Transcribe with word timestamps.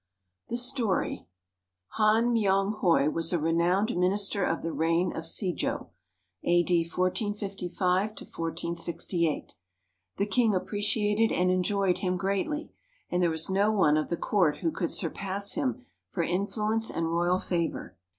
]The 0.49 0.57
Story 0.57 1.27
Han 1.89 2.33
Myong 2.33 2.79
hoi 2.79 3.07
was 3.11 3.31
a 3.31 3.37
renowned 3.37 3.95
Minister 3.95 4.43
of 4.43 4.63
the 4.63 4.73
Reign 4.73 5.15
of 5.15 5.27
Se 5.27 5.53
jo 5.53 5.91
(A.D. 6.43 6.85
1455 6.91 8.09
1468). 8.09 9.53
The 10.17 10.25
King 10.25 10.55
appreciated 10.55 11.31
and 11.31 11.51
enjoyed 11.51 11.99
him 11.99 12.17
greatly, 12.17 12.71
and 13.11 13.21
there 13.21 13.29
was 13.29 13.47
no 13.47 13.71
one 13.71 13.95
of 13.95 14.09
the 14.09 14.17
Court 14.17 14.57
who 14.57 14.71
could 14.71 14.89
surpass 14.89 15.51
him 15.51 15.85
for 16.09 16.23
influence 16.23 16.89
and 16.89 17.11
royal 17.13 17.37
favour. 17.37 17.95